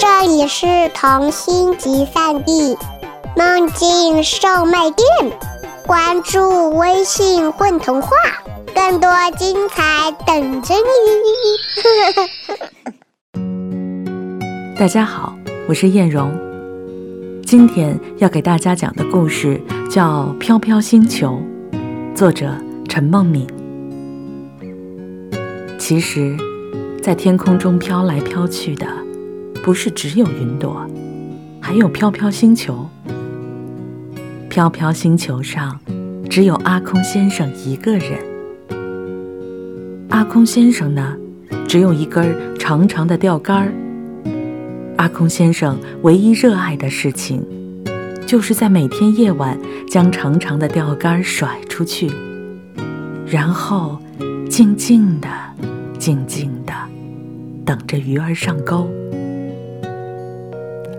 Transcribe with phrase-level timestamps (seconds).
[0.00, 2.74] 这里是童心集散地，
[3.36, 5.06] 梦境售卖店。
[5.86, 8.16] 关注微信“混童话”，
[8.74, 10.80] 更多精彩等着你。
[14.80, 15.36] 大家好，
[15.68, 16.32] 我是艳荣。
[17.44, 19.60] 今天要给大家讲的故事
[19.90, 21.38] 叫《飘飘星球》，
[22.16, 22.56] 作者
[22.88, 23.46] 陈梦敏。
[25.78, 26.34] 其实，
[27.02, 28.86] 在天空中飘来飘去的，
[29.62, 30.86] 不是只有云朵，
[31.60, 32.88] 还有飘飘星球。
[34.48, 35.78] 飘飘星球上，
[36.28, 38.18] 只有阿空先生一个人。
[40.08, 41.16] 阿空先生呢，
[41.68, 43.72] 只有一根长长的钓竿。
[44.96, 47.42] 阿空先生唯一热爱的事情，
[48.26, 49.58] 就是在每天夜晚
[49.88, 52.10] 将长长的钓竿甩出去，
[53.26, 53.98] 然后
[54.48, 55.28] 静静的。
[55.98, 56.72] 静静的
[57.62, 58.90] 等着鱼儿上钩。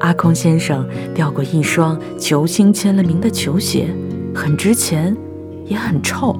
[0.00, 3.94] 阿空先生掉过一双球星签了名的球鞋，
[4.34, 5.16] 很值钱，
[5.66, 6.34] 也很臭。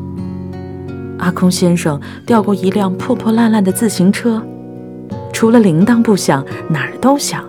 [1.19, 4.43] 阿空先生掉过一辆破破烂烂的自行车，
[5.33, 7.45] 除了铃铛不响，哪儿都响。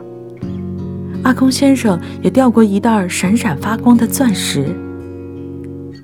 [1.23, 4.65] 阿空先生也掉过一袋闪闪发光的钻石，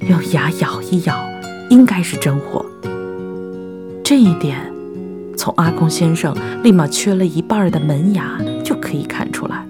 [0.07, 1.17] 用牙咬一咬，
[1.69, 2.65] 应该是真货。
[4.03, 4.57] 这一点。
[5.35, 9.63] 从阿空先生立马缺了一半的门牙就可以看出来。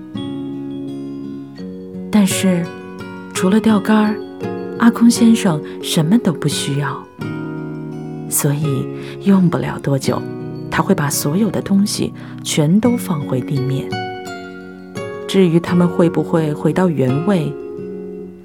[2.19, 2.65] 但是，
[3.31, 4.17] 除了钓竿，
[4.79, 6.99] 阿空先生什么都不需要。
[8.27, 8.87] 所以，
[9.21, 10.19] 用不了多久，
[10.71, 12.11] 他会把所有的东西
[12.43, 13.87] 全都放回地面。
[15.27, 17.53] 至于他们会不会回到原位，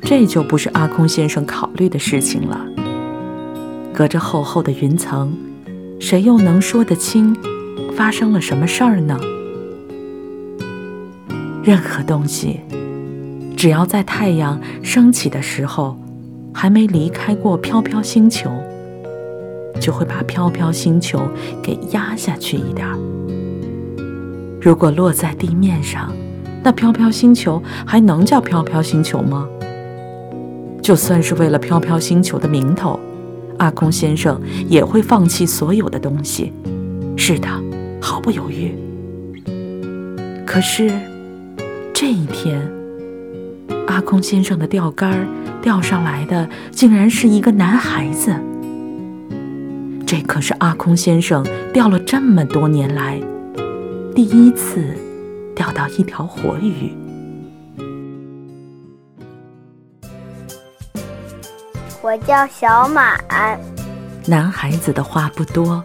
[0.03, 2.67] 这就不是阿空先生考虑的事情了。
[3.95, 5.35] 隔着厚厚的云层。
[5.99, 7.35] 谁又能说得清
[7.97, 9.19] 发生了什么事儿呢？
[11.65, 12.61] 任何东西，
[13.63, 15.97] 只要在太阳升起的时候
[16.53, 18.51] 还没离开过飘飘星球，
[19.81, 21.29] 就会把飘飘星球
[21.63, 22.99] 给压下去一点儿。
[24.61, 26.13] 如果落在地面上，
[26.65, 29.49] 那飘飘星球还能叫飘飘星球吗？
[30.83, 32.99] 就算是为了飘飘星球的名头。
[33.59, 36.53] 阿空先生也会放弃所有的东西，
[37.17, 37.47] 是的，
[38.01, 38.75] 毫不犹豫。
[40.45, 40.91] 可是
[41.95, 42.69] 这一天，
[43.93, 45.29] 阿空先生的钓竿
[45.61, 48.35] 钓上来的竟然是一个男孩子。
[50.07, 53.21] 这可是阿空先生钓了这么多年来
[54.15, 54.97] 第一次
[55.55, 56.91] 钓到一条活鱼。
[62.01, 63.21] 我叫小满。
[64.27, 65.85] 男孩子的话不多，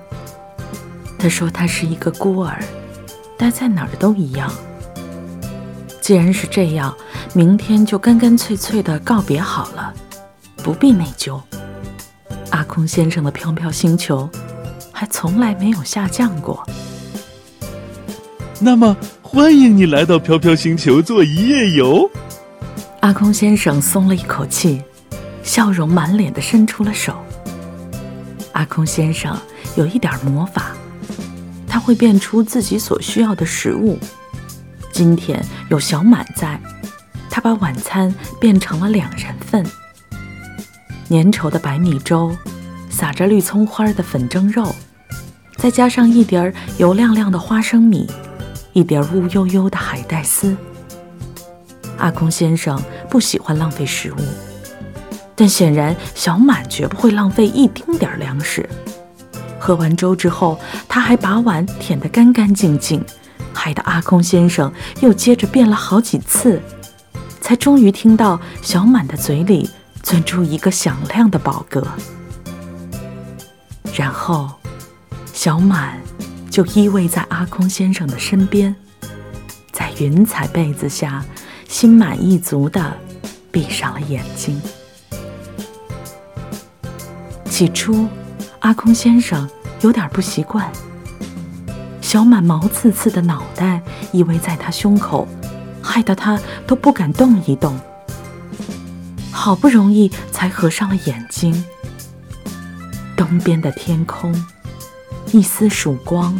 [1.19, 2.57] 他说他是一个孤儿，
[3.37, 4.49] 待在哪儿都一样。
[5.99, 6.95] 既然是这样，
[7.37, 9.93] 明天就干干脆脆的告别好了，
[10.63, 11.39] 不必内疚。
[12.49, 14.27] 阿空先生的飘飘星球
[14.91, 16.67] 还从来没有下降过。
[18.59, 22.09] 那么，欢迎你来到飘飘星球做一夜游。
[23.01, 24.81] 阿空先生松了一口气。
[25.43, 27.13] 笑容满脸的伸出了手。
[28.53, 29.39] 阿空先生
[29.75, 30.75] 有一点魔法，
[31.67, 33.99] 他会变出自己所需要的食物。
[34.91, 36.59] 今天有小满在，
[37.37, 39.63] 他把晚餐变成了两人份：
[41.07, 42.35] 粘稠的白米粥，
[42.89, 44.73] 撒着绿葱花的粉蒸肉，
[45.55, 48.09] 再加上一碟儿油亮亮的花生米，
[48.73, 50.57] 一碟乌悠悠的海带丝。
[51.99, 54.15] 阿空先生不喜欢浪费食物。
[55.35, 58.67] 但显然，小满绝不会浪费一丁点儿粮食。
[59.59, 60.59] 喝完粥之后，
[60.89, 62.99] 他还把碗舔得干干净净，
[63.53, 66.59] 害得阿空先生又接着变了好几次，
[67.47, 69.69] 才终于听到小满的嘴里
[70.03, 71.81] 钻出一个响亮的饱嗝。
[73.95, 74.51] 然后，
[75.31, 75.97] 小满
[76.51, 78.75] 就依偎在阿空先生的身边，
[79.71, 81.23] 在云彩被子下，
[81.69, 82.93] 心满意足地
[83.49, 84.61] 闭上了眼睛。
[87.45, 88.09] 起初，
[88.59, 89.49] 阿空先生
[89.79, 90.69] 有点不习惯。
[92.01, 93.81] 小满毛刺刺的脑袋
[94.11, 95.25] 依偎在他胸口，
[95.87, 97.79] 害得他都不敢动一动。
[99.31, 101.63] 好不容易才合上了眼睛。
[103.15, 104.33] 东边的天空，
[105.31, 106.37] 一丝曙光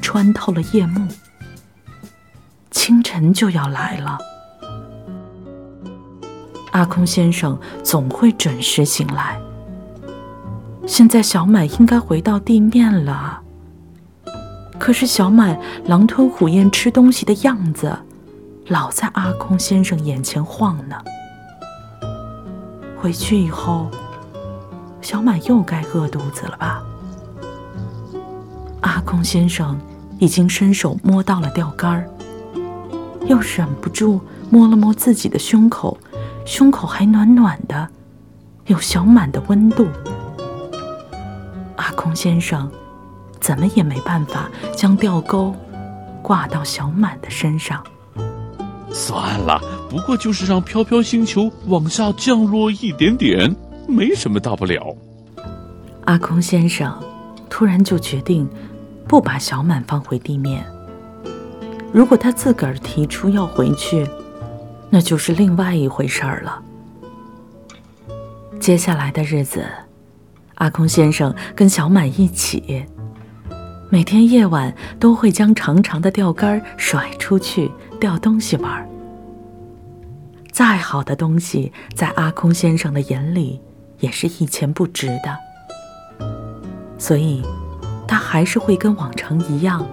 [0.00, 1.06] 穿透了夜幕。
[2.70, 4.18] 清晨就要来了。
[6.72, 9.38] 阿空先生总会准时醒来。
[10.86, 13.40] 现在小满应该回到地面了，
[14.78, 17.98] 可是小满狼吞虎咽吃东西的样子，
[18.68, 20.96] 老在阿空先生眼前晃呢。
[23.00, 23.90] 回去以后，
[25.00, 26.82] 小满又该饿肚子了吧？
[28.82, 29.78] 阿空先生
[30.18, 32.06] 已经伸手摸到了钓竿，
[33.26, 34.20] 又忍不住
[34.50, 35.96] 摸了摸自己的胸口，
[36.44, 37.88] 胸口还暖暖的，
[38.66, 39.86] 有小满的温度。
[41.76, 42.70] 阿空先生
[43.40, 45.54] 怎么也没办法将钓钩
[46.20, 47.82] 挂到小满的身上。
[48.92, 53.54] 算了，不过就是让飘飘星球往下降落一点点，
[53.86, 54.96] 没什么大不了。
[56.04, 56.92] 阿空先生
[57.50, 58.48] 突然就决定
[59.06, 60.64] 不把小满放回地面。
[61.92, 64.06] 如果他自个儿提出要回去，
[64.90, 66.62] 那就是另外一回事儿了。
[68.58, 69.64] 接下来的日子，
[70.56, 72.84] 阿空先生跟小满一起，
[73.90, 78.88] 每天夜晚都会将长长的钓竿甩出去掉东西玩。
[80.52, 83.60] 再好的东西，在阿空先生的眼里
[84.00, 85.36] 也是一钱不值的。
[86.98, 87.42] 所以，
[88.06, 89.86] 他还是会跟往常一样，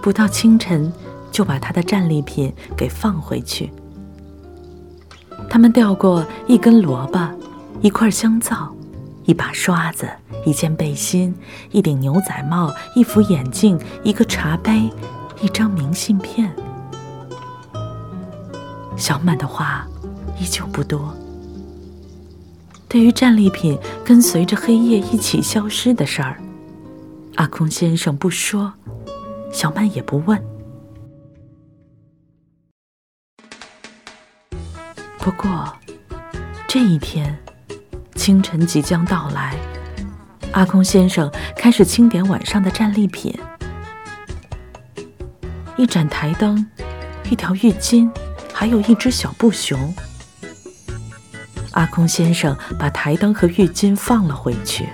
[0.00, 0.90] 不到清晨
[1.30, 3.70] 就把他的战利品给放回去。
[5.50, 7.20] 他们钓过一根萝卜，
[7.82, 8.72] 一块香皂，
[9.24, 10.08] 一把刷子，
[10.46, 11.34] 一件背心，
[11.70, 14.90] 一顶牛仔帽，一副眼镜，一个茶杯，
[15.42, 16.50] 一张明信片。
[18.96, 19.86] 小满的话
[20.40, 21.14] 依旧不多。
[22.88, 26.40] 对于战利品跟随着黑夜一起消失的事儿，
[27.36, 28.72] 阿空先生不说，
[29.52, 30.40] 小满也不问。
[35.18, 35.72] 不过，
[36.68, 37.36] 这一天
[38.14, 39.56] 清晨即将到来，
[40.52, 43.36] 阿空先生开始清点晚上的战利品：
[45.76, 46.64] 一盏台灯，
[47.28, 48.08] 一条浴巾，
[48.54, 49.92] 还有一只小布熊。
[51.72, 54.88] 阿空先生把台灯和浴巾放了回去，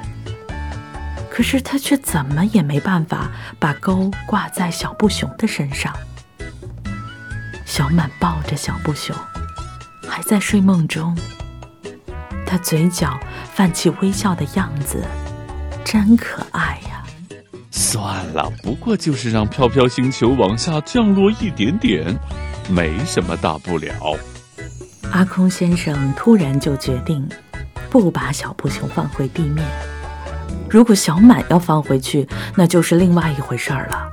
[1.31, 5.95] 可是他却怎么也没办法把钩挂在小布熊的身上。
[7.67, 9.15] 小满抱着小布熊，
[10.09, 11.17] 还在睡梦中，
[12.47, 13.21] 他嘴角
[13.55, 15.05] 泛起微笑的样子，
[15.85, 17.05] 真可爱呀！
[17.71, 22.19] 算了，不过就是让飘飘星球往下降落一点点，
[22.71, 24.17] 没什么大不了。
[25.11, 27.29] 阿空先生突然就决定
[27.91, 29.67] 不把小布熊放回地面。
[30.69, 34.11] 如果小满要放回去，那就是另外一回事儿了。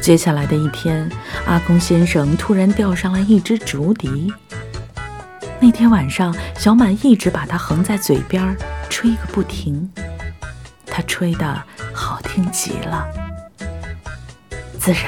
[0.00, 1.10] 接下来的一天，
[1.44, 4.32] 阿空先生突然钓上来一只竹笛。
[5.60, 8.56] 那天晚上，小满一直把它横在嘴边，
[8.88, 9.90] 吹个不停。
[10.86, 11.62] 他吹得
[11.92, 13.06] 好听极了。
[14.78, 15.02] 自然，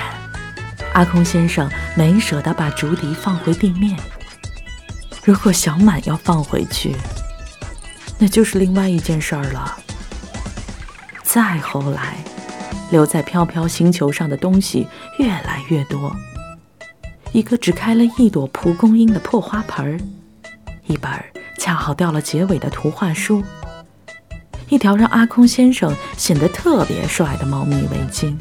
[1.01, 1.67] 阿空先生
[1.97, 3.99] 没舍得把竹笛放回地面。
[5.25, 6.95] 如果小满要放回去，
[8.19, 9.79] 那就是另外一件事儿了。
[11.23, 12.19] 再后来，
[12.91, 14.87] 留在飘飘星球上的东西
[15.19, 16.15] 越来越多：
[17.33, 19.99] 一个只开了一朵蒲公英的破花盆儿，
[20.87, 21.11] 一本
[21.59, 23.43] 恰好掉了结尾的图画书，
[24.69, 28.37] 一条让阿空先生显得特别帅的猫咪围巾。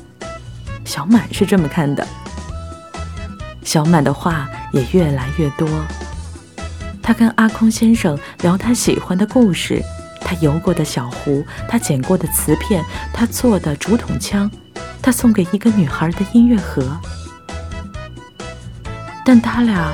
[0.84, 2.06] 小满是这么看的。
[3.70, 5.70] 小满的话也越来越多。
[7.04, 9.80] 他跟阿空先生聊他喜欢的故事，
[10.22, 12.84] 他游过的小湖，他捡过的瓷片，
[13.14, 14.50] 他做的竹筒枪，
[15.04, 17.00] 他送给一个女孩的音乐盒。
[19.24, 19.94] 但他俩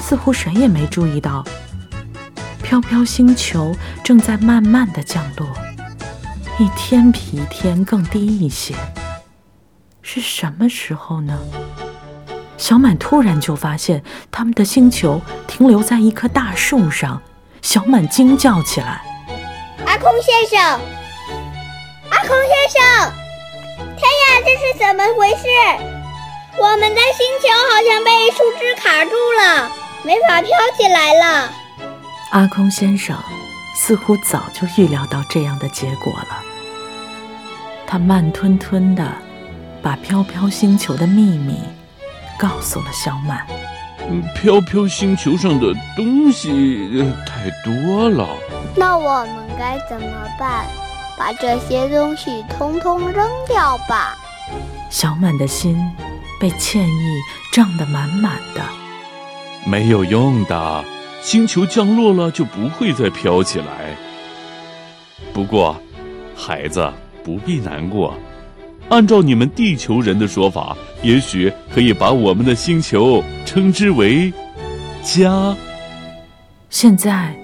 [0.00, 1.44] 似乎谁也没注意到，
[2.62, 5.46] 飘飘星球正在慢慢的降落，
[6.58, 8.74] 一天比一天更低一些。
[10.00, 11.38] 是什么时候呢？
[12.62, 17.20] 小满突然就发现，他们的星球停留在一棵大树上。
[17.60, 19.02] 小满惊叫起来
[19.84, 20.80] ：“阿空先生，
[22.10, 23.12] 阿空先生！
[23.96, 25.44] 天呀，这是怎么回事？
[26.56, 29.68] 我们的星球好像被树枝卡住了，
[30.04, 31.52] 没法飘起来了。”
[32.30, 33.18] 阿空先生
[33.74, 36.40] 似乎早就预料到这样的结果了。
[37.88, 39.04] 他慢吞吞地
[39.82, 41.58] 把飘飘星球的秘密。
[42.42, 43.46] 告诉了小满，
[44.34, 48.26] 飘飘星球上的东西太多了。
[48.74, 50.66] 那我们该怎么办？
[51.16, 54.16] 把这些东西通通扔掉吧。
[54.90, 55.76] 小满的心
[56.40, 57.20] 被歉意
[57.52, 58.62] 胀得满满的。
[59.64, 60.84] 没有用的，
[61.22, 63.96] 星球降落了就不会再飘起来。
[65.32, 65.80] 不过，
[66.34, 68.14] 孩子不必难过，
[68.88, 74.32] 按照你们地球人的说法，也许可以把我们的星球称之为
[75.02, 75.56] 家。
[76.68, 77.34] 现在，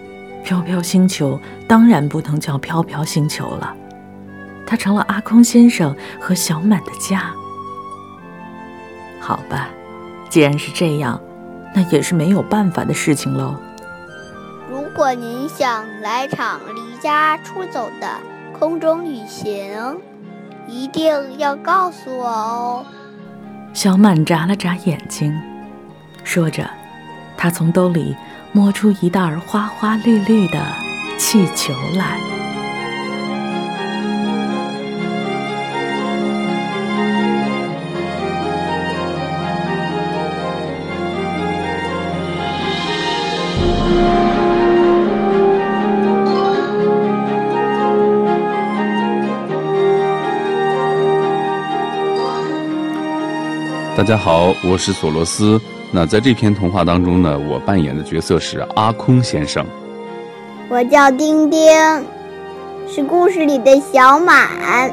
[0.44, 3.74] 飘飘星球当然不能叫飘飘星球了，
[4.66, 7.32] 它成了阿空先生和小满的家。
[9.20, 9.68] 好吧，
[10.28, 11.20] 既然是这样，
[11.74, 13.54] 那也是没有办法的事情喽。
[14.70, 18.08] 如果您想来场离家出走的
[18.58, 19.98] 空中旅行，
[20.68, 22.86] 一定要告诉我哦。
[23.72, 25.34] 小满眨了眨眼睛，
[26.22, 26.68] 说着，
[27.36, 28.14] 他从兜里
[28.52, 30.60] 摸出一袋花花绿绿的
[31.16, 32.18] 气球来。
[53.98, 55.60] 大家好，我是索罗斯。
[55.90, 59.66] 那在这篇童话当中呢，我扮演的角色是阿空先生。
[60.68, 61.68] 我叫丁丁，
[62.88, 64.88] 是故事里的小满。